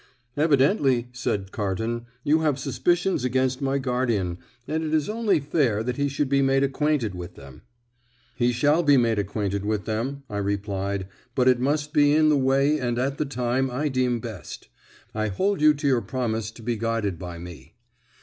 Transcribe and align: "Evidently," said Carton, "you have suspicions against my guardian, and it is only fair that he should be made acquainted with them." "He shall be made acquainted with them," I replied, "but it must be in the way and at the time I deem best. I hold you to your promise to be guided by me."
"Evidently," 0.35 1.09
said 1.11 1.51
Carton, 1.51 2.07
"you 2.23 2.39
have 2.39 2.57
suspicions 2.57 3.23
against 3.23 3.61
my 3.61 3.77
guardian, 3.77 4.39
and 4.67 4.83
it 4.83 4.95
is 4.95 5.07
only 5.07 5.39
fair 5.39 5.83
that 5.83 5.97
he 5.97 6.07
should 6.09 6.27
be 6.27 6.41
made 6.41 6.63
acquainted 6.63 7.13
with 7.13 7.35
them." 7.35 7.61
"He 8.33 8.51
shall 8.51 8.81
be 8.81 8.97
made 8.97 9.19
acquainted 9.19 9.63
with 9.63 9.85
them," 9.85 10.23
I 10.27 10.37
replied, 10.37 11.05
"but 11.35 11.47
it 11.47 11.59
must 11.59 11.93
be 11.93 12.15
in 12.15 12.29
the 12.29 12.35
way 12.35 12.79
and 12.79 12.97
at 12.97 13.19
the 13.19 13.25
time 13.25 13.69
I 13.69 13.89
deem 13.89 14.19
best. 14.19 14.69
I 15.13 15.27
hold 15.27 15.61
you 15.61 15.71
to 15.75 15.85
your 15.87 16.01
promise 16.01 16.49
to 16.49 16.63
be 16.63 16.77
guided 16.77 17.19
by 17.19 17.37
me." 17.37 17.75